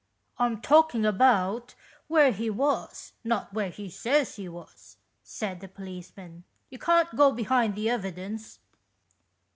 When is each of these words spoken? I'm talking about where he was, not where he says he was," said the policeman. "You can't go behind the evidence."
I'm 0.39 0.61
talking 0.61 1.05
about 1.05 1.75
where 2.07 2.31
he 2.31 2.49
was, 2.49 3.13
not 3.23 3.53
where 3.53 3.69
he 3.69 3.87
says 3.87 4.35
he 4.35 4.49
was," 4.49 4.97
said 5.21 5.59
the 5.59 5.67
policeman. 5.67 6.43
"You 6.71 6.79
can't 6.79 7.15
go 7.15 7.31
behind 7.31 7.75
the 7.75 7.87
evidence." 7.87 8.57